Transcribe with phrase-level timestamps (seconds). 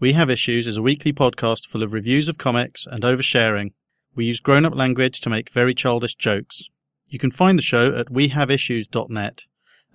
[0.00, 3.72] We Have Issues is a weekly podcast full of reviews of comics and oversharing.
[4.14, 6.70] We use grown up language to make very childish jokes.
[7.08, 9.46] You can find the show at wehaveissues.net,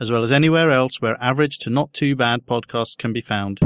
[0.01, 3.61] as well as anywhere else where average to not too bad podcasts can be found.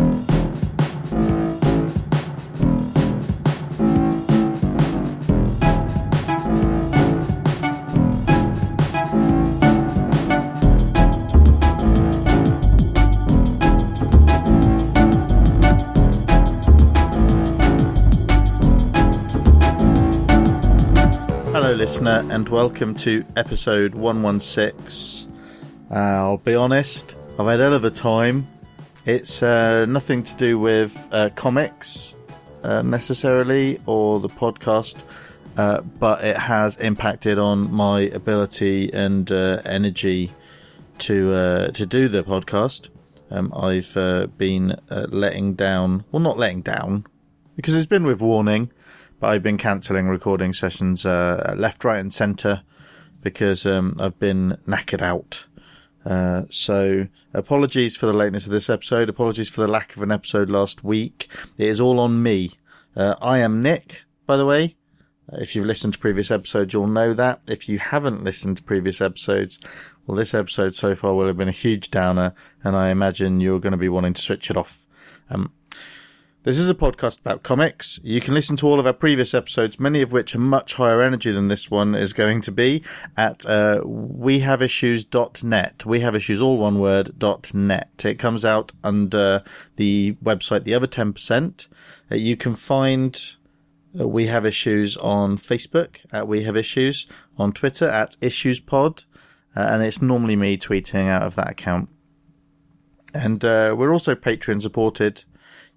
[21.87, 25.33] Listener, and welcome to episode 116.
[25.89, 28.45] Uh, I'll be honest, I've had hell of a time.
[29.05, 32.13] It's uh, nothing to do with uh, comics
[32.61, 35.01] uh, necessarily or the podcast,
[35.55, 40.33] uh, but it has impacted on my ability and uh, energy
[40.97, 42.89] to to do the podcast.
[43.31, 47.05] Um, I've been letting down, well, not letting down,
[47.55, 48.73] because it's been with warning,
[49.20, 52.64] but I've been cancelling recording sessions uh, left, right, and centre
[53.22, 55.45] because um, I've been knackered out.
[56.05, 59.09] Uh, so apologies for the lateness of this episode.
[59.09, 61.28] Apologies for the lack of an episode last week.
[61.58, 62.52] It is all on me.
[62.95, 64.75] Uh, I am Nick, by the way.
[65.34, 67.41] If you've listened to previous episodes, you'll know that.
[67.47, 69.59] If you haven't listened to previous episodes,
[70.06, 73.59] well, this episode so far will have been a huge downer, and I imagine you're
[73.59, 74.86] going to be wanting to switch it off.
[75.30, 75.52] Um,
[76.48, 78.00] this is a podcast about comics.
[78.06, 81.02] You can listen to all of our previous episodes, many of which are much higher
[81.02, 82.86] energy than this one is going to be,
[83.17, 85.86] at uh, wehaveissues.net.
[85.86, 88.06] We have issues, all one word, dot net.
[88.06, 89.44] It comes out under
[89.75, 91.68] the website The Other 10%.
[92.09, 93.22] Uh, you can find
[94.00, 99.03] uh, We Have Issues on Facebook at We Have Issues, on Twitter at IssuesPod,
[99.53, 101.90] uh, and it's normally me tweeting out of that account.
[103.14, 105.25] And uh, we're also Patreon supported.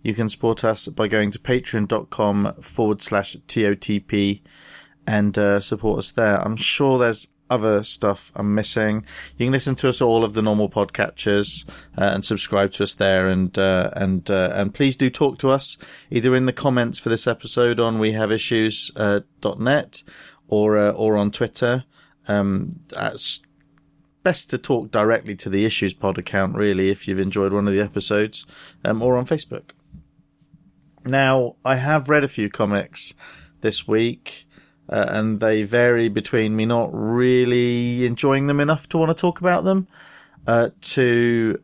[0.02, 4.40] You can support us by going to patreon.com forward slash TOTP
[5.06, 6.40] and uh, support us there.
[6.40, 9.04] I'm sure there's other stuff I'm missing.
[9.36, 12.94] You can listen to us all of the normal podcatchers uh, and subscribe to us
[12.94, 13.28] there.
[13.28, 15.76] And uh, and uh, and please do talk to us
[16.10, 19.20] either in the comments for this episode on we have issues uh,
[20.48, 21.84] or uh, or on Twitter.
[22.28, 23.42] Um, that's
[24.22, 27.74] best to talk directly to the Issues Pod account, really, if you've enjoyed one of
[27.74, 28.46] the episodes,
[28.84, 29.70] um, or on Facebook.
[31.04, 33.14] Now, I have read a few comics
[33.60, 34.46] this week,
[34.88, 39.40] uh, and they vary between me not really enjoying them enough to want to talk
[39.40, 39.86] about them,
[40.46, 41.60] uh, to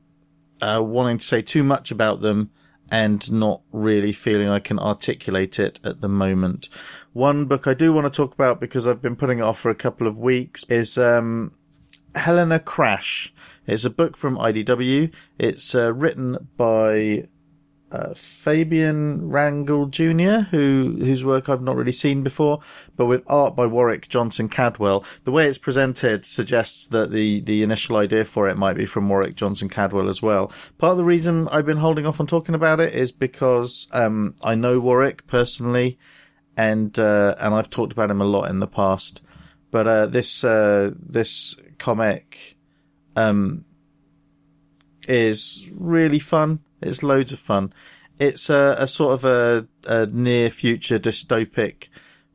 [0.63, 2.51] uh, wanting to say too much about them
[2.91, 6.69] and not really feeling I can articulate it at the moment.
[7.13, 9.71] One book I do want to talk about because I've been putting it off for
[9.71, 11.53] a couple of weeks is um,
[12.15, 13.35] Helena Crash.
[13.67, 15.13] It's a book from IDW.
[15.39, 17.29] It's uh, written by
[17.93, 22.61] uh, Fabian Rangel Jr., who whose work I've not really seen before,
[22.97, 25.05] but with art by Warwick Johnson Cadwell.
[25.25, 29.09] The way it's presented suggests that the the initial idea for it might be from
[29.09, 30.53] Warwick Johnson Cadwell as well.
[30.79, 34.35] Part of the reason I've been holding off on talking about it is because um,
[34.43, 35.99] I know Warwick personally,
[36.57, 39.23] and uh, and I've talked about him a lot in the past.
[39.71, 42.57] But uh, this uh, this comic
[43.15, 43.65] um,
[45.07, 46.61] is really fun.
[46.81, 47.73] It's loads of fun.
[48.19, 51.89] It's a, a sort of a, a, near future dystopic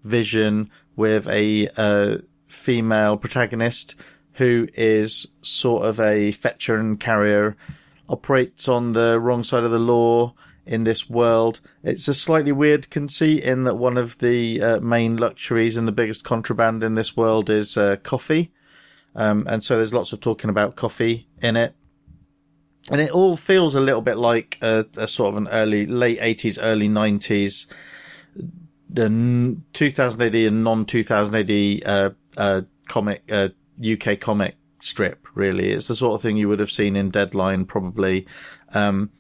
[0.04, 3.96] vision with a, a, female protagonist
[4.34, 7.56] who is sort of a fetcher and carrier,
[8.10, 10.34] operates on the wrong side of the law
[10.66, 11.62] in this world.
[11.84, 15.94] It's a slightly weird conceit in that one of the uh, main luxuries and the
[15.94, 18.52] biggest contraband in this world is uh, coffee.
[19.16, 21.76] Um, and so there's lots of talking about coffee in it
[22.90, 26.20] and it all feels a little bit like a, a sort of an early, late
[26.20, 27.68] 80s, early 90s,
[28.90, 33.50] the 2000 AD and non 2000 AD, uh, uh, comic, uh,
[33.80, 35.72] UK comic strip, really.
[35.72, 38.28] It's the sort of thing you would have seen in Deadline, probably.
[38.74, 39.12] Um,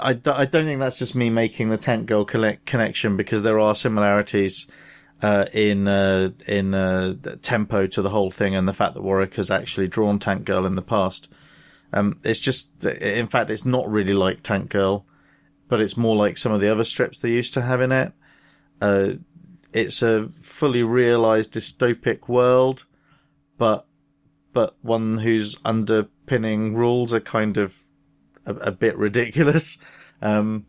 [0.00, 3.74] I, I don't think that's just me making the Tank Girl connection because there are
[3.74, 4.66] similarities
[5.22, 9.34] uh, in uh, in uh, tempo to the whole thing, and the fact that Warwick
[9.34, 11.28] has actually drawn Tank Girl in the past.
[11.92, 15.06] Um, it's just, in fact, it's not really like Tank Girl,
[15.68, 18.12] but it's more like some of the other strips they used to have in it.
[18.80, 19.12] Uh,
[19.72, 22.84] it's a fully realized dystopic world,
[23.56, 23.86] but,
[24.52, 27.76] but one whose underpinning rules are kind of
[28.46, 29.78] a, a bit ridiculous.
[30.20, 30.66] Um,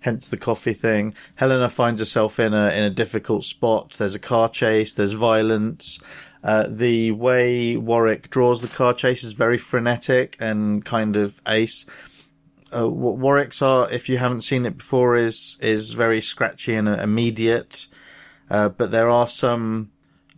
[0.00, 1.14] hence the coffee thing.
[1.36, 3.94] Helena finds herself in a, in a difficult spot.
[3.98, 5.98] There's a car chase, there's violence,
[6.42, 11.84] uh, the way Warwick draws the car chase is very frenetic and kind of ace.
[12.74, 17.88] uh, Warwick's art, if you haven't seen it before, is is very scratchy and immediate.
[18.48, 19.90] Uh, but there are some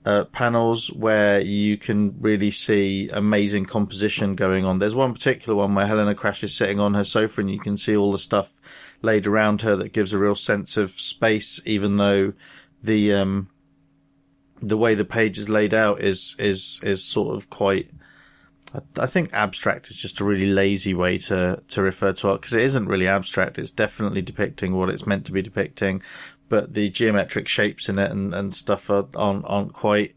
[0.04, 4.78] uh, panels where you can really see amazing composition going on.
[4.78, 7.76] There's one particular one where Helena Crash is sitting on her sofa and you can
[7.76, 8.52] see all the stuff
[9.02, 12.32] laid around her that gives a real sense of space, even though
[12.82, 13.48] the um,
[14.60, 17.90] the way the page is laid out is is is sort of quite.
[18.98, 22.54] I think abstract is just a really lazy way to to refer to art because
[22.54, 23.58] it isn't really abstract.
[23.58, 26.02] It's definitely depicting what it's meant to be depicting,
[26.48, 30.14] but the geometric shapes in it and, and stuff are, aren't aren't quite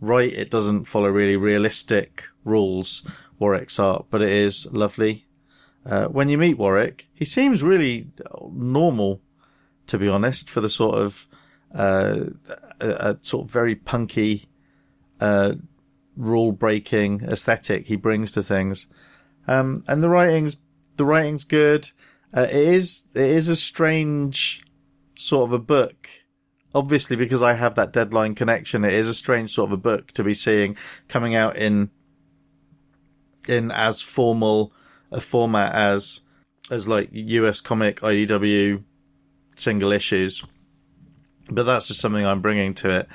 [0.00, 0.32] right.
[0.32, 3.06] It doesn't follow really realistic rules.
[3.38, 5.23] Warwick's art, but it is lovely.
[5.86, 8.08] Uh, when you meet Warwick, he seems really
[8.50, 9.20] normal,
[9.86, 11.26] to be honest, for the sort of
[11.74, 12.24] uh,
[12.80, 14.46] a, a, sort of very punky,
[15.20, 15.54] uh,
[16.16, 18.86] rule breaking aesthetic he brings to things.
[19.46, 20.56] Um, and the writing's,
[20.96, 21.90] the writing's good.
[22.32, 24.62] Uh, it is, it is a strange
[25.16, 26.08] sort of a book.
[26.74, 30.12] Obviously, because I have that deadline connection, it is a strange sort of a book
[30.12, 30.76] to be seeing
[31.08, 31.90] coming out in,
[33.46, 34.72] in as formal
[35.14, 36.22] a format as,
[36.70, 38.82] as like US comic IDW
[39.56, 40.44] single issues
[41.50, 43.08] but that's just something I'm bringing to it.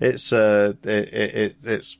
[0.00, 1.98] It's uh, it, it, it's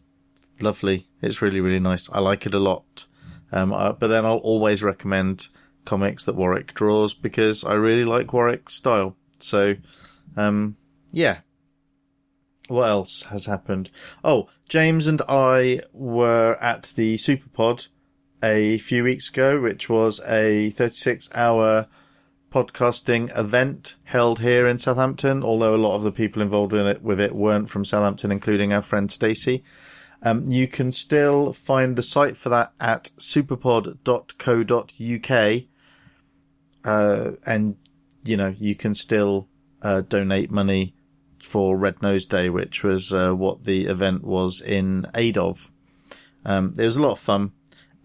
[0.61, 1.09] lovely.
[1.23, 2.09] It's really really nice.
[2.11, 3.07] I like it a lot.
[3.51, 5.49] Um, uh, but then I'll always recommend
[5.85, 9.17] comics that Warwick draws because I really like Warwick's style.
[9.39, 9.77] So,
[10.37, 10.77] um,
[11.13, 11.39] yeah.
[12.69, 13.91] What else has happened?
[14.23, 17.89] Oh, James and I were at the Superpod
[18.43, 21.87] a few weeks ago, which was a 36 hour
[22.53, 27.03] podcasting event held here in Southampton, although a lot of the people involved in it
[27.03, 29.63] with it weren't from Southampton, including our friend Stacey.
[30.23, 35.63] Um, you can still find the site for that at superpod.co.uk.
[36.85, 37.77] Uh, and,
[38.25, 39.49] you know, you can still,
[39.83, 40.95] uh, donate money
[41.39, 45.71] for Red Nose Day, which was, uh, what the event was in aid of.
[46.45, 47.53] Um, it was a lot of fun.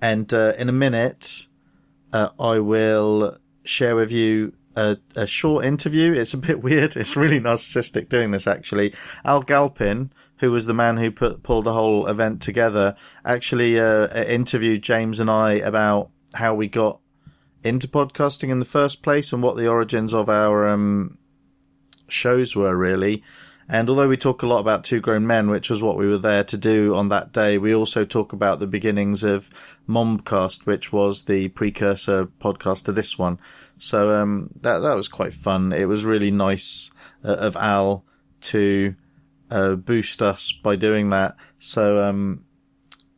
[0.03, 1.47] And, uh, in a minute,
[2.11, 6.11] uh, I will share with you a, a, short interview.
[6.11, 6.97] It's a bit weird.
[6.97, 8.93] It's really narcissistic doing this actually.
[9.23, 14.25] Al Galpin, who was the man who put, pulled the whole event together, actually uh,
[14.25, 16.99] interviewed James and I about how we got
[17.63, 21.17] into podcasting in the first place and what the origins of our um,
[22.09, 23.23] shows were really.
[23.69, 26.17] And although we talk a lot about Two Grown Men, which was what we were
[26.17, 29.49] there to do on that day, we also talk about the beginnings of
[29.87, 33.39] Momcast, which was the precursor podcast to this one.
[33.77, 35.71] So um, that that was quite fun.
[35.71, 36.91] It was really nice
[37.23, 38.03] uh, of Al
[38.41, 38.95] to
[39.49, 41.35] uh, boost us by doing that.
[41.59, 42.43] So um,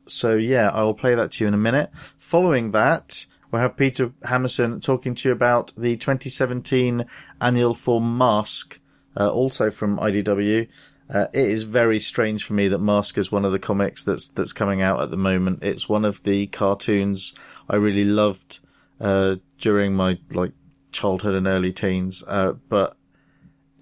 [0.07, 1.89] so yeah, I will play that to you in a minute.
[2.17, 7.05] Following that, we'll have Peter Hammerson talking to you about the 2017
[7.41, 8.79] annual for Mask
[9.17, 10.67] uh, also from IDW.
[11.07, 14.29] Uh, it is very strange for me that Mask is one of the comics that's
[14.29, 15.63] that's coming out at the moment.
[15.63, 17.35] It's one of the cartoons
[17.69, 18.59] I really loved
[18.99, 20.53] uh, during my like
[20.91, 22.97] childhood and early teens, uh, but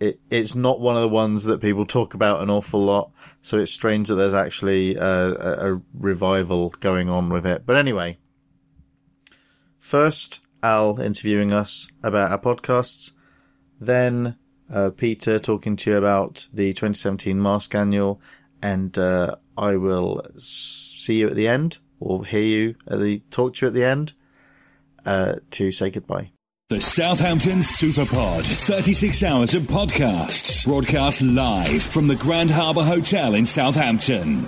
[0.01, 3.11] it it's not one of the ones that people talk about an awful lot.
[3.41, 7.65] So it's strange that there's actually uh, a, a revival going on with it.
[7.65, 8.17] But anyway,
[9.79, 13.11] first Al interviewing us about our podcasts,
[13.79, 14.37] then
[14.73, 18.19] uh, Peter talking to you about the 2017 Mask Annual,
[18.61, 23.55] and uh, I will see you at the end, or hear you at the talk
[23.55, 24.13] to you at the end,
[25.05, 26.31] uh, to say goodbye.
[26.69, 33.45] The Southampton Superpod, 36 hours of podcasts, broadcast live from the Grand Harbour Hotel in
[33.45, 34.47] Southampton.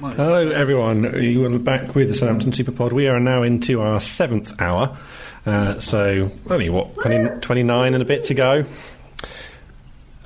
[0.00, 1.22] Hello, everyone.
[1.22, 2.92] You are back with the Southampton Superpod.
[2.92, 4.98] We are now into our seventh hour.
[5.46, 8.64] Uh, so only what 20, 29 and a bit to go.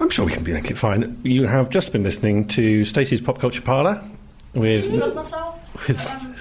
[0.00, 1.20] I'm sure we can make it fine.
[1.22, 4.02] You have just been listening to Stacey's Pop Culture Parlour
[4.54, 5.34] with with.
[6.06, 6.36] Um,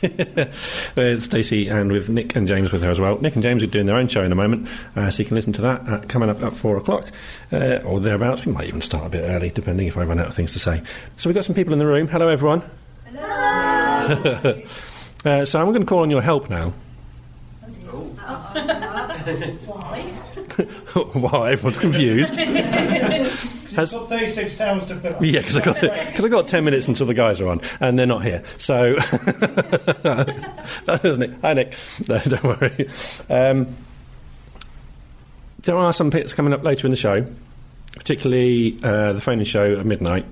[0.96, 3.18] with Stacey and with Nick and James with her as well.
[3.20, 5.34] Nick and James are doing their own show in a moment, uh, so you can
[5.34, 7.10] listen to that at, coming up at four o'clock
[7.52, 8.44] uh, or thereabouts.
[8.44, 10.58] We might even start a bit early, depending if I run out of things to
[10.58, 10.82] say.
[11.16, 12.06] So we've got some people in the room.
[12.06, 12.62] Hello, everyone.
[13.06, 14.62] Hello.
[15.24, 16.74] uh, so I'm going to call on your help now.
[19.64, 20.02] Why?
[21.14, 22.36] Why everyone's confused.
[23.74, 25.22] Has, got 36 hours to fill up.
[25.22, 27.98] Yeah, because I got because I got ten minutes until the guys are on, and
[27.98, 28.42] they're not here.
[28.58, 28.96] So,
[31.04, 31.30] isn't it?
[31.42, 31.74] Hi, Nick.
[32.06, 32.88] No, don't worry.
[33.30, 33.76] Um,
[35.62, 37.24] there are some bits coming up later in the show,
[37.92, 40.26] particularly uh, the phone show at midnight,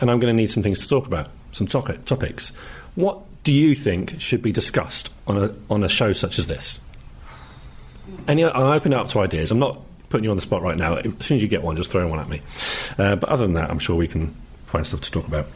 [0.00, 2.52] and I'm going to need some things to talk about, some topics.
[2.94, 6.78] What do you think should be discussed on a on a show such as this?
[8.28, 9.50] Any, I'll open it up to ideas.
[9.50, 10.96] I'm not putting you on the spot right now.
[10.96, 12.40] As soon as you get one, just throw one at me.
[12.98, 14.34] Uh, but other than that, I'm sure we can
[14.66, 15.46] find stuff to talk about.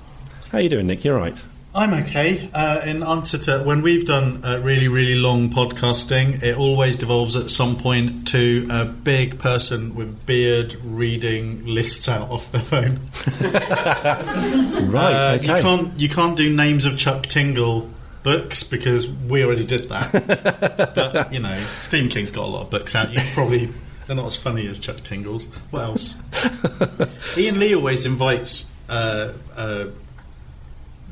[0.51, 1.05] How are you doing, Nick?
[1.05, 1.37] You're right.
[1.75, 2.49] I'm okay.
[2.55, 7.37] Uh, in answer to when we've done uh, really, really long podcasting, it always devolves
[7.37, 13.01] at some point to a big person with beard reading lists out off their phone.
[14.87, 15.13] Right.
[15.13, 15.57] Uh, okay.
[15.57, 17.91] You can't you can't do names of Chuck Tingle
[18.27, 20.13] books because we already did that.
[20.97, 23.15] but you know, Stephen King's got a lot of books out.
[23.15, 23.73] You probably
[24.07, 25.45] they're not as funny as Chuck Tingle's.
[25.71, 26.17] What else?
[27.39, 29.87] Iain Lee always invites uh, uh,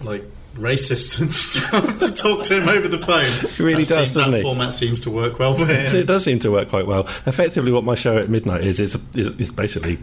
[0.02, 0.25] like
[0.56, 3.30] racists and stuff to talk to him over the phone.
[3.52, 5.94] He really that does, seems- doesn't that format seems to work well for him.
[5.94, 7.09] it does seem to work quite well.
[7.26, 9.99] Effectively, what my show at midnight is is, is, is basically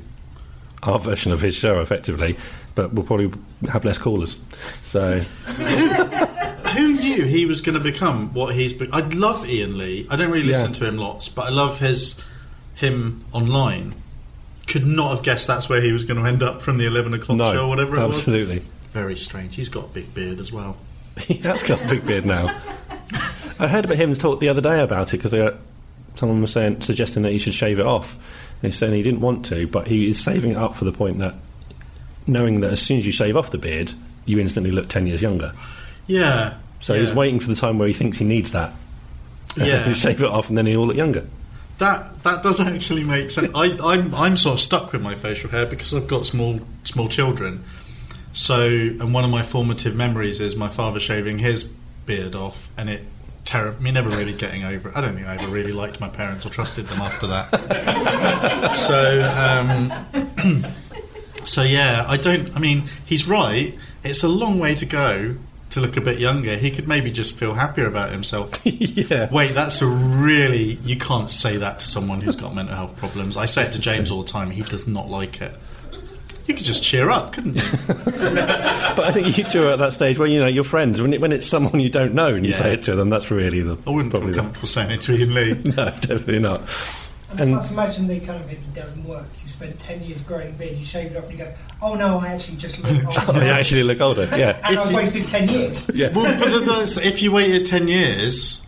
[0.81, 2.37] our version of his show, effectively,
[2.73, 3.31] but we'll probably
[3.69, 4.39] have less callers.
[4.83, 5.19] So
[7.01, 8.73] knew he was going to become what he's?
[8.73, 10.07] Be- I love Iain Lee.
[10.09, 10.53] I don't really Yeah.
[10.53, 12.15] listen to him lots, but I love his
[12.75, 13.93] him online.
[14.67, 17.13] Could not have guessed that's where he was going to end up from the eleven
[17.13, 18.15] o'clock no, show, or whatever it was.
[18.17, 18.63] absolutely.
[18.91, 19.55] Very strange.
[19.55, 20.77] He's got a big beard as well.
[21.19, 22.55] he has got a big beard now.
[23.59, 25.53] I heard about him talk the other day about it because
[26.15, 28.15] someone was saying, suggesting that he should shave it off.
[28.61, 30.91] And he's saying he didn't want to, but he is saving it up for the
[30.91, 31.35] point that
[32.27, 33.93] knowing that as soon as you shave off the beard,
[34.25, 35.53] you instantly look 10 years younger.
[36.07, 36.55] Yeah.
[36.81, 37.01] So yeah.
[37.01, 38.73] he's waiting for the time where he thinks he needs that.
[39.57, 39.89] Yeah.
[39.89, 41.27] you shave it off and then he'll look younger.
[41.79, 43.49] That that does actually make sense.
[43.53, 47.09] I, I'm I'm sort of stuck with my facial hair because I've got small small
[47.09, 47.65] children.
[48.31, 51.65] So, and one of my formative memories is my father shaving his
[52.05, 53.01] beard off, and it
[53.43, 54.95] terror me never really getting over it.
[54.95, 58.75] I don't think I ever really liked my parents or trusted them after that.
[58.75, 59.23] so,
[60.45, 60.73] um,
[61.45, 62.55] so yeah, I don't.
[62.55, 63.77] I mean, he's right.
[64.03, 65.35] It's a long way to go
[65.71, 66.55] to look a bit younger.
[66.57, 68.51] He could maybe just feel happier about himself.
[68.65, 69.29] yeah.
[69.31, 70.73] Wait, that's a really.
[70.83, 73.37] You can't say that to someone who's got mental health problems.
[73.37, 74.51] I say it to James all the time.
[74.51, 75.53] He does not like it.
[76.47, 77.61] You could just cheer up, couldn't you?
[78.95, 80.99] But I think you two are at that stage where, you know, you're friends.
[81.01, 82.57] When, it, when it's someone you don't know and you Yeah.
[82.57, 83.77] say it to them, that's really the.
[83.87, 85.53] I wouldn't feel probably the, comfortable saying it to Iain Lee.
[85.75, 86.67] No, definitely not.
[87.31, 89.25] And And- Let's imagine the kind of if it doesn't work.
[89.43, 91.95] You spend 10 years growing a beard, you shave it off, and you go, oh
[91.95, 92.97] no, I actually just look They
[93.27, 93.47] older.
[93.47, 94.57] Oh, actually look older, yeah.
[94.63, 95.85] and If I've you- wasted 10 years.
[95.93, 96.09] Yeah.
[96.11, 98.61] Well, but the- the- if you waited ten years,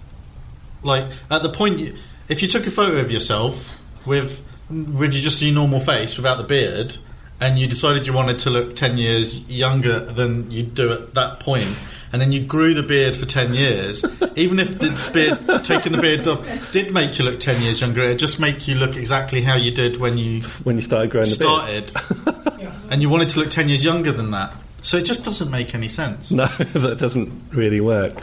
[0.84, 1.96] like at the point, you,
[2.30, 6.38] if you took a photo of yourself with with your, just your normal face without
[6.38, 6.98] the beard,
[7.40, 11.40] and you decided you wanted to look ten years younger than you do at that
[11.40, 11.68] point,
[12.14, 14.06] and then you grew the beard for ten years,
[14.38, 18.04] even if the beard taking the beard off did make you look ten years younger,
[18.04, 21.28] it just make you look exactly how you did when you When you started growing
[21.28, 21.90] the beard.
[21.90, 24.54] started, and you wanted to look ten years younger than that.
[24.82, 26.30] So it just doesn't make any sense.
[26.32, 28.14] No, that doesn't really work.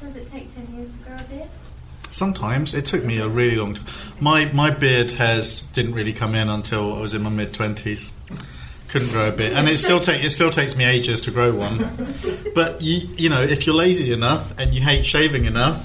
[0.00, 1.48] Does it take 10 years to grow a beard?
[2.10, 3.86] Sometimes it took me a really long time.
[4.20, 8.12] My my beard hairs didn't really come in until I was in my mid twenties.
[8.92, 11.50] Couldn't grow a bit, and it still take it still takes me ages to grow
[11.54, 11.78] one.
[12.54, 15.82] But you you know if you're lazy enough and you hate shaving enough,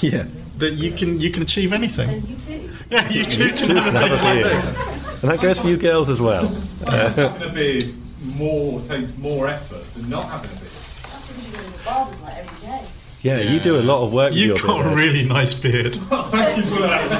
[0.00, 0.24] Yeah.
[0.56, 2.08] that you can you can achieve anything.
[2.08, 2.68] And you too.
[2.90, 4.70] Yeah, you too can have a Have a beard like this.
[5.22, 6.48] And that goes for you girls as well.
[6.88, 10.70] having a beard more takes more effort than not having a beard.
[11.02, 12.84] That's because you go to the barber's like every day.
[13.22, 15.94] Yeah, you do a lot of work You've your got a really nice beard.
[16.10, 17.12] Thank you for that.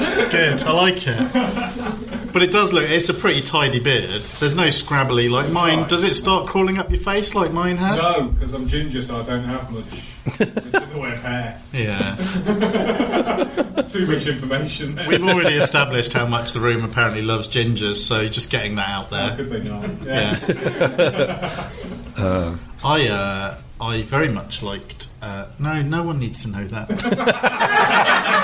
[0.00, 0.62] It's good.
[0.62, 2.08] I like it.
[2.32, 2.88] But it does look.
[2.88, 4.22] It's a pretty tidy beard.
[4.40, 5.86] There's no scrabbly like mine.
[5.88, 8.00] Does it start crawling up your face like mine has?
[8.02, 9.84] No, because I'm ginger, so I don't have much
[10.40, 11.60] in the way of hair.
[11.72, 12.16] Yeah.
[13.88, 15.08] Too much information there.
[15.08, 19.10] We've already established how much the room apparently loves gingers, so just getting that out
[19.10, 19.36] How there.
[19.36, 19.90] could they not?
[20.06, 21.68] Yeah.
[22.84, 25.08] I uh, I very much liked.
[25.20, 26.88] Uh, no, no one needs to know that.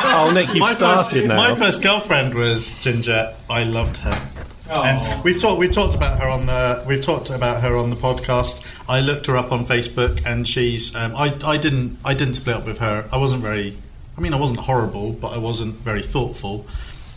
[0.01, 1.37] Oh, Nick, you've my started first, now.
[1.37, 3.35] my first girlfriend was Ginger.
[3.51, 4.29] I loved her.
[4.71, 4.83] Oh.
[4.83, 5.59] And we talked.
[5.59, 6.85] We talked about her on the.
[6.87, 8.63] We've talked about her on the podcast.
[8.89, 10.95] I looked her up on Facebook, and she's.
[10.95, 11.37] Um, I.
[11.45, 11.99] I didn't.
[12.05, 13.09] I didn't split up with her.
[13.13, 13.77] I wasn't very.
[14.17, 16.67] I mean, I wasn't horrible, but I wasn't very thoughtful,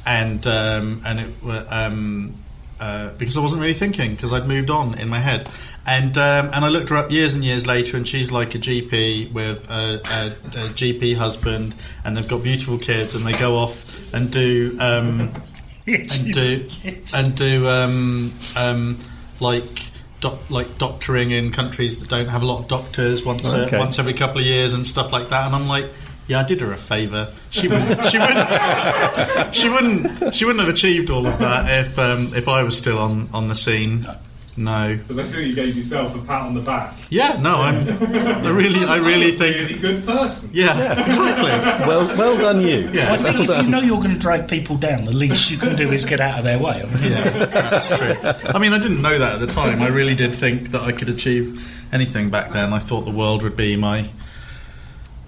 [0.06, 1.72] and um, and it.
[1.72, 2.36] Um,
[2.82, 5.48] uh, because I wasn't really thinking because I'd moved on in my head,
[5.86, 8.60] and um, and I looked her up years and years later, and she's like a
[8.60, 10.28] GP with a, a,
[10.66, 15.32] a GP husband, and they've got beautiful kids, and they go off and do um,
[15.88, 16.68] and do
[17.14, 18.98] and do um, um,
[19.40, 19.86] like
[20.20, 23.76] doc, like doctoring in countries that don't have a lot of doctors once Okay.
[23.78, 25.46] uh, once every couple of years and stuff like that.
[25.46, 25.90] And I'm like,
[26.32, 27.34] yeah, I did her a favour.
[27.50, 28.06] She wouldn't.
[28.06, 29.54] She wouldn't.
[29.54, 30.34] She wouldn't.
[30.34, 33.50] She wouldn't have achieved all of that if um, if I was still on on
[33.50, 34.08] the scene.
[34.56, 35.00] No.
[35.08, 36.94] So let's you gave yourself a pat on the back.
[37.10, 37.88] Yeah, no, I'm.
[37.88, 39.58] I really, I really think.
[39.58, 40.50] Really good person.
[40.54, 41.50] Yeah, exactly.
[41.88, 42.90] Well, well done, you.
[42.94, 43.14] Yeah.
[43.14, 45.76] I think if you know you're going to drag people down, the least you can
[45.76, 46.82] do is get out of their way.
[46.82, 48.18] I mean, Yeah, that's true.
[48.54, 49.82] I mean, I didn't know that at the time.
[49.82, 52.74] I really did think that I could achieve anything back then.
[52.74, 54.10] I thought the world would be my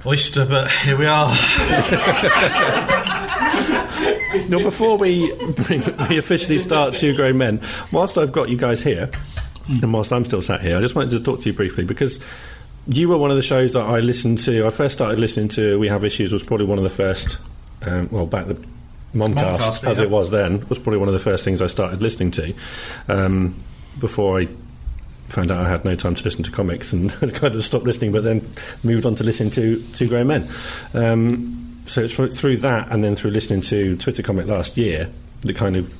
[0.06, 1.34] oyster, but here we are.
[4.50, 5.32] Now, before we
[6.10, 9.10] we officially start Two Grown Men, whilst I've got you guys here,
[9.68, 12.20] and whilst I'm still sat here, I just wanted to talk to you briefly because
[12.88, 14.66] you were one of the shows that I listened to.
[14.66, 17.38] I first started listening to We Have Issues was probably one of the first.
[17.84, 18.56] Um, well, back the
[19.14, 20.04] Momcast, Momcast, as yeah.
[20.04, 22.54] it was then, was probably one of the first things I started listening to
[23.08, 23.56] um,
[24.00, 24.48] before I
[25.30, 28.12] found out I had no time to listen to comics and kind of stopped listening,
[28.12, 28.54] but then
[28.84, 30.48] moved on to listening to Two Grey Men.
[30.94, 35.10] Um, so it's through, through that and then through listening to Twitter Comic last year
[35.42, 35.94] that kind of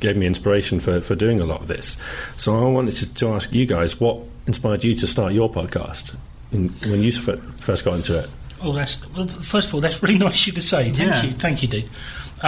[0.00, 1.96] gave me inspiration for, for doing a lot of this.
[2.36, 6.14] So I wanted to, to ask you guys what inspired you to start your podcast
[6.52, 8.30] in, when you first got into it.
[8.62, 10.84] Oh, that's well, first of all, that's really nice of you to say.
[10.90, 11.22] Thank Yeah.
[11.24, 11.88] you, thank you, dude.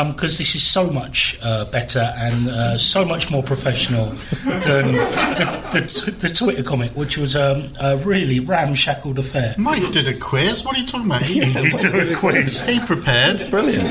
[0.05, 4.11] Because this is so much uh, better and uh, so much more professional
[4.45, 9.55] than the, the, the Twitter comic, which was um, a really ramshackled affair.
[9.57, 10.63] Mike did a quiz.
[10.65, 11.23] What are you talking about?
[11.27, 12.63] He, He did a quiz.
[12.63, 13.43] he prepared.
[13.51, 13.89] Brilliant.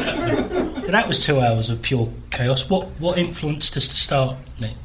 [0.92, 2.70] That was two hours of pure chaos.
[2.70, 4.76] What what influenced us to start, Nick?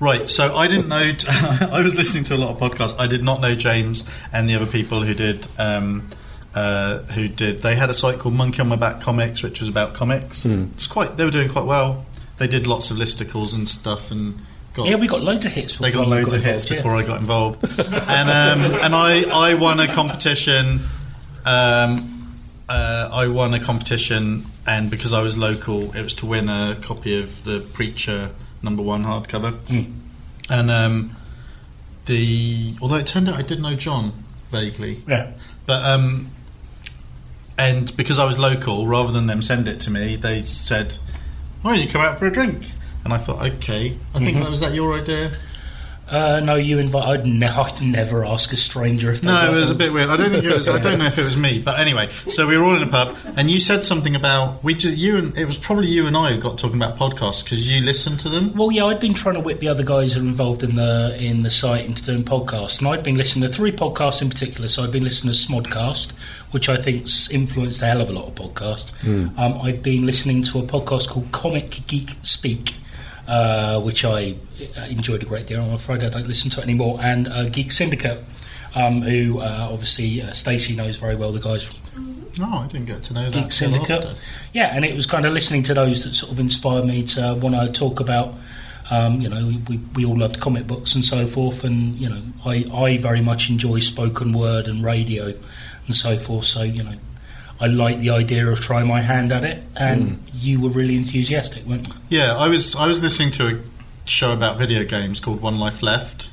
[0.00, 1.12] Right, so I didn't know.
[1.28, 2.94] I was listening to a lot of podcasts.
[2.98, 5.46] I did not know James and the other people who did.
[5.58, 6.08] Um,
[6.54, 7.62] uh, who did?
[7.62, 10.44] They had a site called Monkey on My Back Comics, which was about comics.
[10.44, 11.16] It's quite.
[11.16, 12.04] They were doing quite well.
[12.38, 14.38] They did lots of listicles and stuff, and
[14.74, 15.78] got Yeah, we got loads of hits.
[15.78, 16.76] they got before we loads of hits involved, yeah.
[16.76, 20.80] before I got involved, and um, and I I won a competition.
[21.44, 22.18] Um,
[22.68, 26.76] uh, I won a competition, and because I was local, it was to win a
[26.80, 28.30] copy of the Preacher
[28.62, 29.58] number one hardcover.
[30.50, 31.16] And um,
[32.06, 34.12] the although it turned out I did know John
[34.50, 35.32] vaguely, Yeah.
[35.66, 36.30] but um,
[37.58, 40.96] and because I was local, rather than them send it to me, they said,
[41.62, 42.64] "Why don't you come out for a drink?"
[43.04, 44.42] And I thought, okay, I think mm-hmm.
[44.42, 45.32] that was that your idea.
[46.12, 47.04] Uh, no, you invite.
[47.08, 50.10] I'd, ne- I'd never ask a stranger if they No, it was a bit weird.
[50.10, 50.68] I don't think it was.
[50.68, 52.10] I don't know if it was me, but anyway.
[52.28, 54.74] So we were all in a pub, and you said something about we.
[54.74, 57.66] Just, you and it was probably you and I who got talking about podcasts because
[57.70, 58.52] you listened to them.
[58.54, 61.16] Well, yeah, I'd been trying to whip the other guys who are involved in the
[61.18, 64.68] in the site into doing podcasts, and I'd been listening to three podcasts in particular.
[64.68, 66.10] So I'd been listening to Smodcast,
[66.50, 68.92] which I think's influenced a hell of a lot of podcasts.
[69.38, 72.74] Um, I'd been listening to a podcast called Comic Geek Speak.
[73.32, 74.34] Uh, which I
[74.90, 75.62] enjoyed a great deal.
[75.62, 76.98] I'm afraid I don't listen to it anymore.
[77.00, 78.22] And uh, Geek Syndicate,
[78.74, 81.76] um, who uh, obviously uh, Stacey knows very well, the guys from
[82.40, 83.32] Oh, I didn't get to know that.
[83.32, 84.04] Geek Syndicate.
[84.04, 84.20] after.
[84.52, 87.34] Yeah, and it was kind of listening to those that sort of inspired me to
[87.34, 88.34] want to talk about.
[88.90, 92.20] Um, you know, we, we all loved comic books and so forth, and you know,
[92.44, 95.32] I, I very much enjoy spoken word and radio
[95.86, 96.44] and so forth.
[96.44, 96.96] So you know,
[97.62, 101.64] I like the idea of trying my hand at it, and you were really enthusiastic,
[101.64, 101.94] weren't you?
[102.08, 102.74] Yeah, I was.
[102.74, 103.60] I was listening to a
[104.04, 106.30] show about video games called One Life Left,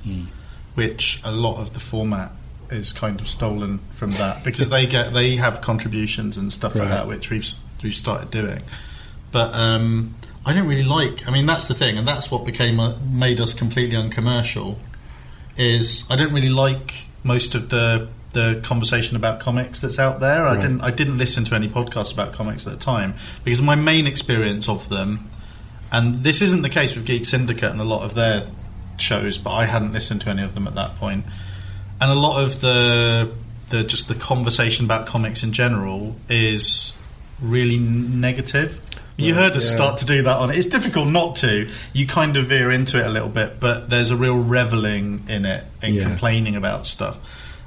[0.74, 2.32] which a lot of the format
[2.72, 6.90] is kind of stolen from that because they get they have contributions and stuff like
[6.90, 7.46] that, which we've
[7.84, 8.64] we've started doing.
[9.32, 11.28] But um, I don't really like.
[11.28, 14.80] I mean, that's the thing, and that's what became uh, made us completely uncommercial.
[15.58, 20.48] Is I don't really like most of the the conversation about comics that's out there.
[20.48, 23.76] I didn't I didn't listen to any podcasts about comics at the time because my
[23.76, 25.30] main experience of them,
[25.92, 28.48] and this isn't the case with Geek Syndicate and a lot of their
[28.98, 31.26] shows, but I hadn't listened to any of them at that point,
[32.00, 33.32] and a lot of the
[33.70, 36.94] the just the conversation about comics in general is
[37.42, 38.80] really negative.
[39.18, 39.76] You heard us yeah.
[39.76, 40.58] start to do that on it.
[40.58, 41.70] It's difficult not to.
[41.92, 45.46] You kind of veer into it a little bit, but there's a real reveling in
[45.46, 46.04] it and Yeah.
[46.04, 47.18] complaining about stuff.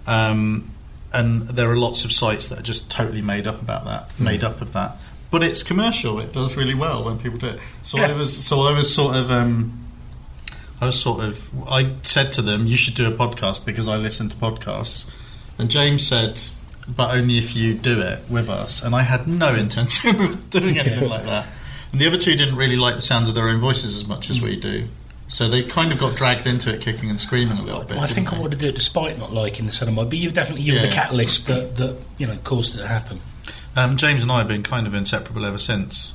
[0.07, 0.71] Um,
[1.13, 4.25] and there are lots of sites that are just totally made up about that, Hmm.
[4.25, 4.97] made up of that.
[5.31, 6.21] But it's commercial.
[6.21, 7.61] It does really well when people do it.
[7.83, 8.09] So Yeah.
[8.09, 9.79] I was, so I was sort of, um,
[10.81, 13.97] I was sort of, I said to them, "You should do a podcast because I
[13.97, 15.05] listen to podcasts."
[15.59, 16.41] And James said,
[16.89, 20.79] "But only if you do it with us." And I had no intention of doing
[20.79, 21.47] anything like that.
[21.93, 24.29] And the other two didn't really like the sounds of their own voices as much
[24.31, 24.89] as we do.
[25.33, 27.97] So they kind of got dragged into it, kicking and screaming a little bit.
[27.97, 28.43] I didn't think I they?
[28.43, 30.91] would have done it despite not liking the cinema, but you definitely you were the
[30.93, 33.19] catalyst that, that you know caused it to happen.
[33.75, 36.13] Um, James and I have been kind of inseparable ever since.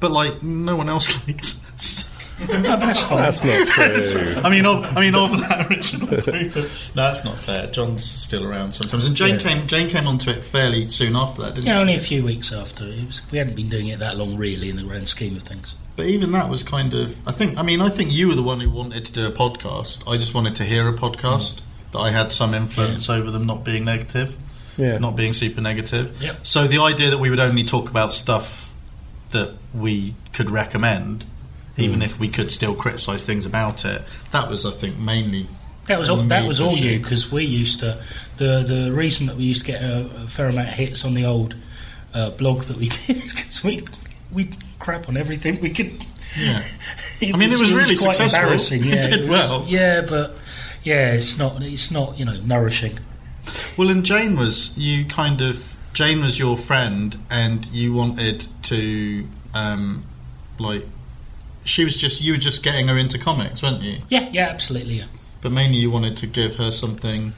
[0.00, 2.06] But like, no one else likes us.
[2.40, 3.18] No, that's fine.
[3.18, 3.66] That's not
[4.34, 4.42] true.
[4.42, 6.54] I mean, of, I mean, of that original group.
[6.56, 6.62] No,
[6.94, 7.66] that's not fair.
[7.68, 9.40] John's still around sometimes, and Jane Yeah.
[9.42, 9.66] came.
[9.66, 11.80] Jane came onto it fairly soon after that, didn't Yeah, she?
[11.80, 12.84] only a few weeks after.
[12.86, 15.42] It was, we hadn't been doing it that long, really, in the grand scheme of
[15.44, 15.74] things.
[15.94, 17.16] But even that was kind of.
[17.28, 17.58] I think.
[17.58, 20.02] I mean, I think you were the one who wanted to do a podcast.
[20.10, 21.56] I just wanted to hear a podcast
[21.92, 24.34] that I had some influence over them not being negative,
[24.78, 24.96] Yeah.
[24.98, 26.16] not being super negative.
[26.22, 26.46] Yep.
[26.46, 28.72] So the idea that we would only talk about stuff
[29.32, 31.24] that we could recommend,
[31.76, 32.02] even Hmm.
[32.02, 35.48] if we could still criticise things about it, that was, I think, mainly.
[35.86, 38.00] That was all, that was all you because we used to
[38.36, 41.14] the the reason that we used to get a, a fair amount of hits on
[41.14, 41.56] the old
[42.14, 43.84] uh, blog that we did because we
[44.30, 46.06] we crap on everything we could.
[46.38, 46.62] Yeah.
[47.22, 48.38] I mean, it was really quite successful.
[48.40, 48.84] embarrassing.
[48.86, 49.64] It Yeah, did was- well.
[49.68, 50.36] Yeah, but
[50.84, 52.98] yeah, it's not it's not you know nourishing.
[53.76, 59.26] Well, and Jane was you kind of Jane was your friend, and you wanted to
[59.52, 60.04] um,
[60.60, 60.86] like
[61.64, 63.98] she was just you were just getting her into comics, weren't you?
[64.08, 64.94] Yeah, yeah, absolutely.
[64.98, 65.04] Yeah.
[65.40, 67.32] But mainly you wanted to give her something.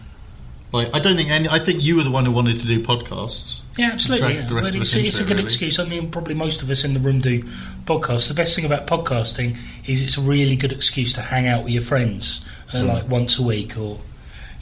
[0.72, 1.48] Like I don't think any.
[1.48, 3.60] I think you were the one who wanted to do podcasts.
[3.78, 4.34] Yeah, absolutely.
[4.34, 4.46] Yeah.
[4.46, 5.44] the rest But of it's, us it's a good really.
[5.44, 5.78] excuse.
[5.78, 7.42] I mean, probably most of us in the room do
[7.84, 8.28] podcasts.
[8.28, 9.56] The best thing about podcasting
[9.86, 12.40] is it's a really good excuse to hang out with your friends,
[12.72, 12.88] uh, Hmm.
[12.88, 14.00] like once a week, or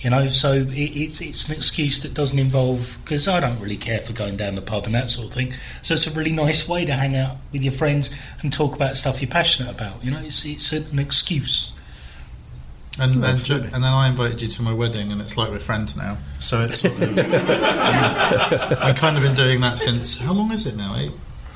[0.03, 0.29] you know.
[0.29, 4.13] So it, it's it's an excuse that doesn't involve because I don't really care for
[4.13, 5.55] going down the pub and that sort of thing.
[5.83, 8.11] So it's a really nice way to hang out with your friends
[8.43, 10.05] and talk about stuff you're passionate about.
[10.05, 11.73] You know, it's it's an excuse.
[12.99, 13.71] And then, absolutely.
[13.73, 16.19] and then I invited you to my wedding, and it's like we're friends now.
[16.41, 17.19] So it's sort of.
[17.19, 20.97] I've kind of been doing that since how long is it now?
[20.97, 21.13] Eight,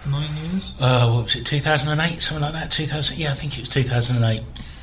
[0.09, 0.73] nine years.
[0.81, 1.45] Uh, what was it?
[1.45, 2.71] 2008, something like that.
[2.71, 3.19] 2000.
[3.19, 3.69] Yeah, I think it was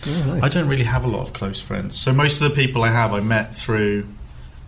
[0.04, 0.44] 2008.
[0.44, 1.98] I don't really have a lot of close friends.
[2.00, 4.08] So most of the people I have, I met through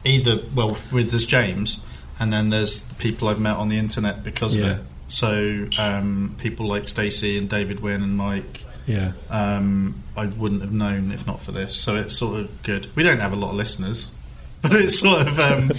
[0.03, 1.79] either well, with there's James,
[2.19, 4.65] and then there's people I've met on the internet because Yeah.
[4.65, 4.85] of it.
[5.07, 9.11] So um, people like Stacey and David Wynn and Mike, Yeah.
[9.29, 11.75] um, I wouldn't have known if not for this.
[11.75, 12.87] So it's sort of good.
[12.95, 14.09] We don't have a lot of listeners,
[14.61, 15.71] but it's sort of, um,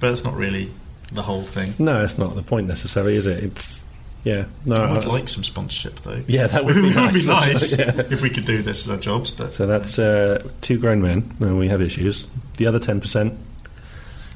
[0.00, 0.70] but it's not really
[1.12, 1.74] the whole thing.
[1.78, 3.44] No, it's not the point necessarily, is it?
[3.44, 3.81] It's
[4.24, 4.44] yeah.
[4.64, 6.22] No, I would like some sponsorship though.
[6.28, 7.12] Yeah, that would it be would nice.
[7.22, 8.02] be nice Yeah.
[8.10, 9.30] if we could do this as our jobs.
[9.30, 12.26] But So that's uh, two grown men, and we have issues.
[12.56, 13.34] The other ten percent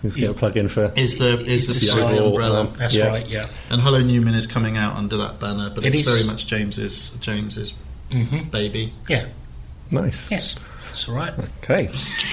[0.03, 2.61] is get a plug in for is the is the, The Sky umbrella?
[2.63, 3.07] um, That's Yeah.
[3.09, 3.27] right.
[3.27, 3.49] Yeah.
[3.71, 6.15] And Hello Newman is coming out under that banner, but It it's is.
[6.15, 7.73] very much James's James's
[8.13, 8.93] hmm baby.
[9.09, 9.27] Yeah.
[9.91, 10.31] nice.
[10.31, 10.57] Yes.
[10.89, 11.35] That's all right.
[11.63, 11.91] Okay.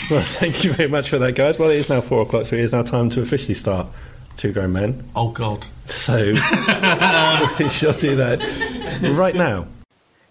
[0.10, 1.58] Well, thank you very much for that, guys.
[1.60, 3.88] Well, it is now four o'clock, so it is now time to officially start
[4.38, 5.10] Two Grown Men.
[5.16, 5.66] Oh God!
[5.88, 6.18] So
[7.60, 8.42] we shall do that
[9.16, 9.68] right now.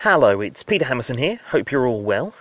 [0.01, 1.39] Hello, it's Peter Hammerson here.
[1.47, 2.35] Hope you're all well.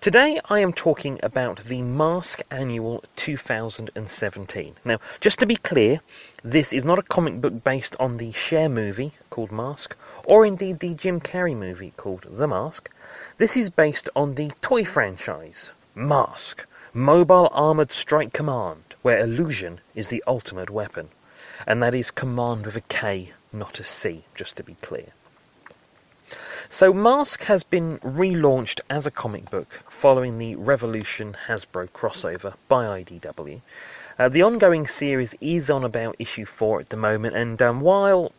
[0.00, 4.74] Today I am talking about the Mask Annual 2017.
[4.84, 6.00] Now, just to be clear,
[6.42, 10.80] this is not a comic book based on the Cher movie called Mask, or indeed
[10.80, 12.90] the Jim Carrey movie called The Mask.
[13.38, 20.08] This is based on the toy franchise Mask, Mobile Armored Strike Command, where illusion is
[20.08, 21.08] the ultimate weapon.
[21.66, 25.08] And that is command with a K, not a C, just to be clear.
[26.68, 33.02] So Mask has been relaunched as a comic book following the Revolution Hasbro crossover by
[33.02, 33.60] IDW.
[34.18, 38.32] Uh, the ongoing series is on about issue 4 at the moment, and um, while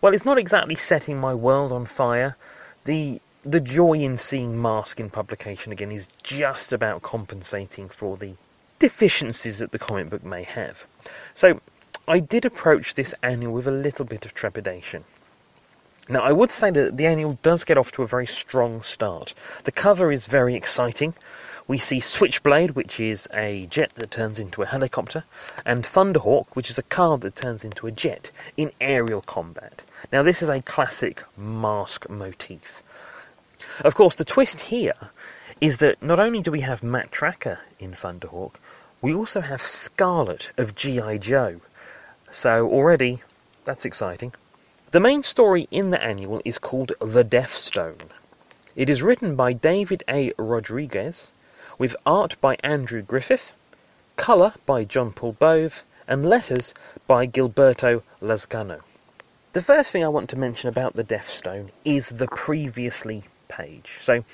[0.00, 2.36] well, it's not exactly setting my world on fire,
[2.84, 8.34] the the joy in seeing Mask in publication again is just about compensating for the
[8.78, 10.86] deficiencies that the comic book may have.
[11.34, 11.60] So
[12.06, 15.04] I did approach this annual with a little bit of trepidation.
[16.10, 19.34] Now, I would say that the annual does get off to a very strong start.
[19.64, 21.12] The cover is very exciting.
[21.66, 25.24] We see Switchblade, which is a jet that turns into a helicopter,
[25.66, 29.82] and Thunderhawk, which is a car that turns into a jet in aerial combat.
[30.10, 32.82] Now, this is a classic mask motif.
[33.84, 35.10] Of course, the twist here
[35.60, 38.54] is that not only do we have Matt Tracker in Thunderhawk,
[39.00, 41.18] we also have Scarlett of G.I.
[41.18, 41.60] Joe.
[42.30, 43.22] So, already,
[43.64, 44.34] that's exciting.
[44.90, 48.10] The main story in the annual is called The Death Stone.
[48.74, 50.32] It is written by David A.
[50.38, 51.30] Rodriguez,
[51.78, 53.52] with art by Andrew Griffith,
[54.16, 56.74] colour by John Paul Bove, and letters
[57.06, 58.80] by Gilberto Lazcano.
[59.52, 63.98] The first thing I want to mention about The Death Stone is the previously page.
[64.00, 64.24] So,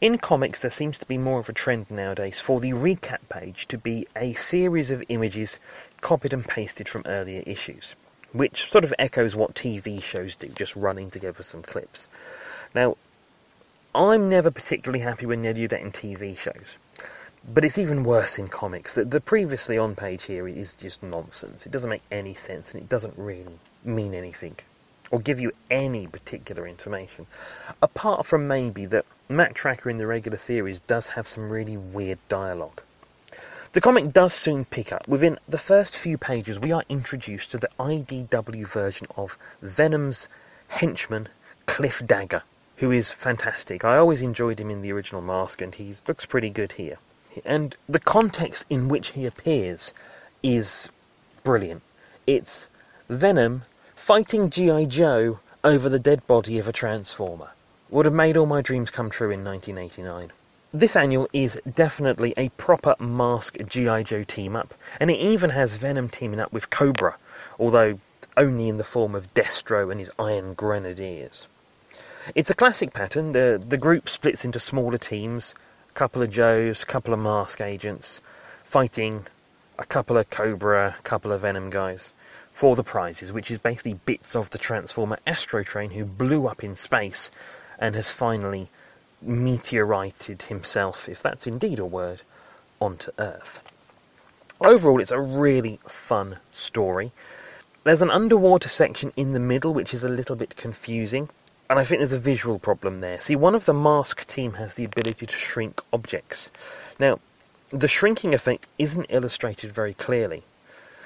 [0.00, 3.66] in comics, there seems to be more of a trend nowadays for the recap page
[3.68, 5.58] to be a series of images
[6.00, 7.94] copied and pasted from earlier issues
[8.32, 12.06] which sort of echoes what TV shows do, just running together some clips.
[12.74, 12.96] Now,
[13.94, 16.76] I'm never particularly happy when they do that in TV shows,
[17.52, 18.94] but it's even worse in comics.
[18.94, 21.66] The, the previously on page here is just nonsense.
[21.66, 24.56] It doesn't make any sense and it doesn't really mean anything.
[25.10, 27.26] or give you any particular information,
[27.82, 32.18] apart from maybe that Matt Tracker in the regular series does have some really weird
[32.28, 32.82] dialogue.
[33.74, 35.06] The comic does soon pick up.
[35.06, 40.28] Within the first few pages, we are introduced to the IDW version of Venom's
[40.66, 41.28] henchman,
[41.66, 42.42] Cliff Dagger,
[42.78, 43.84] who is fantastic.
[43.84, 46.98] I always enjoyed him in the original Mask, and he looks pretty good here.
[47.44, 49.94] And the context in which he appears
[50.42, 50.88] is
[51.44, 51.82] brilliant.
[52.26, 52.68] It's
[53.08, 53.62] Venom
[53.94, 54.86] fighting G.I.
[54.86, 57.50] Joe over the dead body of a Transformer.
[57.90, 60.30] Would have made all my dreams come true in 1989.
[60.72, 64.04] This annual is definitely a proper Mask G.I.
[64.04, 67.16] Joe team up, and it even has Venom teaming up with Cobra,
[67.58, 67.98] although
[68.36, 71.48] only in the form of Destro and his Iron Grenadiers.
[72.36, 73.32] It's a classic pattern.
[73.32, 75.56] The, the group splits into smaller teams,
[75.88, 78.20] a couple of Joes, a couple of Mask agents,
[78.62, 79.26] fighting
[79.80, 82.12] a couple of Cobra, a couple of Venom guys
[82.52, 86.76] for the prizes, which is basically bits of the Transformer Astrotrain who blew up in
[86.76, 87.32] space
[87.80, 88.68] and has finally
[89.22, 92.22] meteorited himself, if that's indeed a word,
[92.80, 93.60] onto Earth.
[94.60, 97.12] Overall, it's a really fun story.
[97.82, 101.30] There's an underwater section in the middle which is a little bit confusing,
[101.70, 103.20] and I think there's a visual problem there.
[103.20, 106.50] See, one of the mask team has the ability to shrink objects.
[106.98, 107.20] Now,
[107.70, 110.42] the shrinking effect isn't illustrated very clearly.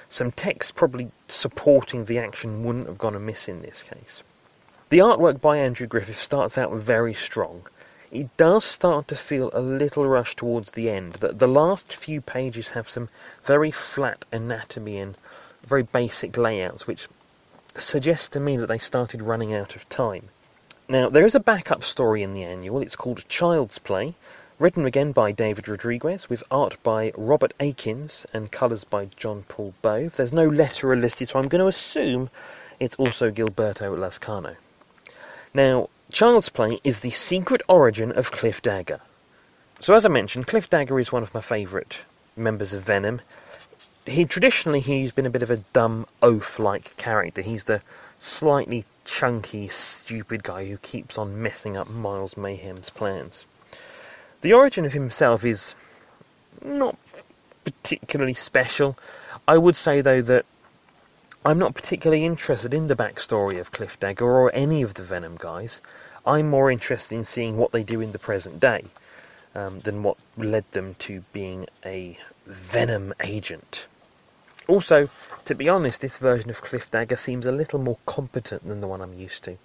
[0.09, 4.23] Some text probably supporting the action wouldn't have gone amiss in this case.
[4.95, 7.67] The artwork by Andrew Griffith starts out very strong,
[8.11, 11.15] it does start to feel a little rushed towards the end.
[11.15, 13.09] That the last few pages have some
[13.43, 15.17] very flat anatomy and
[15.67, 17.09] very basic layouts, which
[17.75, 20.29] suggests to me that they started running out of time.
[20.87, 22.81] Now, there is a backup story in the annual.
[22.81, 24.15] It's called Child's Play,
[24.59, 29.73] written again by David Rodriguez, with art by Robert Atkins and colours by John Paul
[29.81, 30.15] Bove.
[30.15, 32.29] There's no letterer listed, so I'm going to assume
[32.79, 34.55] it's also Gilberto Lazcano.
[35.55, 38.99] Now, Child's Play is the secret origin of Cliff Dagger.
[39.79, 41.99] So, as I mentioned, Cliff Dagger is one of my favourite
[42.35, 43.21] members of Venom.
[44.05, 47.41] He traditionally he's been a bit of a dumb oaf-like character.
[47.41, 47.79] He's the
[48.19, 53.45] slightly chunky, stupid guy who keeps on messing up Miles Mayhem's plans.
[54.41, 55.73] The origin of himself is
[56.61, 56.97] not
[57.63, 58.97] particularly special.
[59.47, 60.45] I would say though that
[61.47, 65.35] I'm not particularly interested in the backstory of Cliff Dagger or any of the Venom
[65.37, 65.79] guys.
[66.25, 68.85] I'm more interested in seeing what they do in the present day
[69.53, 73.85] um, than what led them to being a Venom agent.
[74.67, 75.07] Also,
[75.45, 78.87] to be honest, this version of Cliff Dagger seems a little more competent than the
[78.87, 79.55] one I'm used to.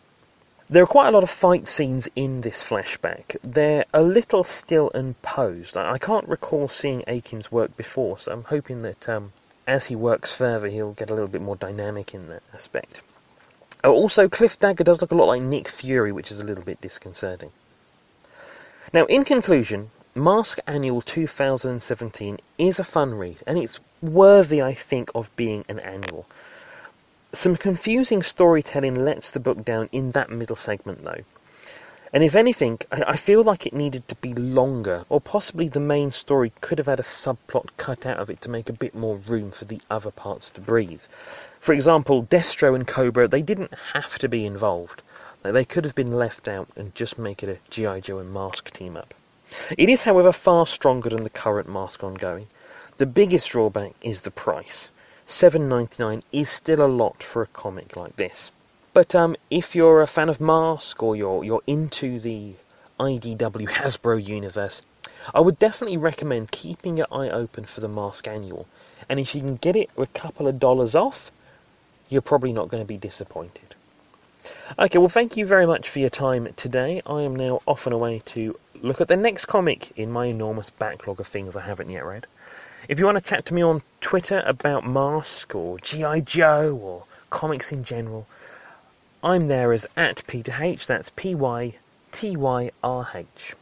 [0.69, 3.39] There are quite a lot of fight scenes in this flashback.
[3.43, 5.79] They're a little still and posed.
[5.79, 9.33] I can't recall seeing Atkins work before, so I'm hoping that um,
[9.67, 13.03] as he works further, he'll get a little bit more dynamic in that aspect.
[13.83, 16.65] Oh, also, Cliff Dagger does look a lot like Nick Fury, which is a little
[16.65, 17.53] bit disconcerting.
[18.93, 25.11] Now, in conclusion, Mask Annual 2017 is a fun read, and it's worthy, I think,
[25.15, 26.27] of being an annual.
[27.33, 31.23] Some confusing storytelling lets the book down in that middle segment, though.
[32.13, 36.11] And if anything, I, feel like it needed to be longer, or possibly the main
[36.11, 39.17] story could have had a subplot cut out of it to make a bit more
[39.17, 41.03] room for the other parts to breathe.
[41.61, 45.03] For example, Destro and Cobra, they didn't have to be involved.
[45.43, 48.01] They could have been left out and just make it a G.I.
[48.01, 49.15] Joe and Mask team up.
[49.79, 52.49] It is, however, far stronger than the current Mask ongoing.
[52.99, 54.89] The biggest drawback is the price.
[55.27, 58.51] Seven ninety nine is still a lot for a comic like this.
[58.93, 62.55] But um, if you're a fan of Mask or you're you're into the
[62.99, 64.83] IDW Hasbro universe,
[65.33, 68.67] I would definitely recommend keeping your eye open for the Mask Annual.
[69.09, 71.31] And if you can get it a couple of dollars off,
[72.09, 73.77] you're probably not going to be disappointed.
[74.77, 77.01] Okay, well, thank you very much for your time today.
[77.07, 80.71] I am now off and away to look at the next comic in my enormous
[80.71, 82.27] backlog of things I haven't yet read.
[82.89, 86.21] If you want to chat to me on Twitter about Mask or G.I.
[86.21, 88.27] Joe or comics in general,
[89.23, 90.87] I'm there as at Peter H.
[90.87, 91.75] That's P Y
[92.13, 93.55] T Y R H.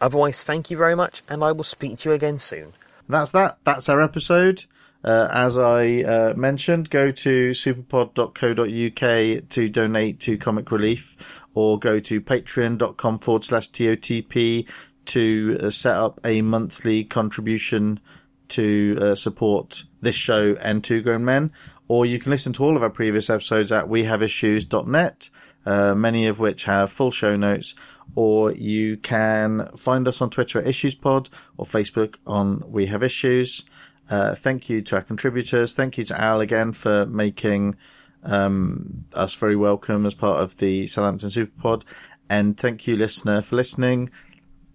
[0.00, 2.72] Otherwise, thank you very much, and I will speak to you again soon.
[3.08, 3.58] That's that.
[3.64, 4.64] That's our episode.
[5.04, 11.16] Uh, as I uh, mentioned, go to superpod.co.uk to donate to Comic Relief
[11.54, 14.68] or go to patreon.com forward slash TOTP
[15.06, 18.00] to uh, set up a monthly contribution
[18.48, 21.52] to uh, support this show and Two Grown Men
[21.88, 25.30] or you can listen to all of our previous episodes at wehaveissues.net,
[25.64, 27.74] uh, many of which have full show notes,
[28.14, 33.64] or you can find us on Twitter at IssuesPod or Facebook on We Have Issues.
[34.08, 35.74] Uh, thank you to our contributors.
[35.74, 37.76] Thank you to Al again for making
[38.22, 41.82] um, us very welcome as part of the Southampton Superpod.
[42.28, 44.10] And thank you, listener, for listening.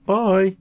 [0.06, 0.58] Bye.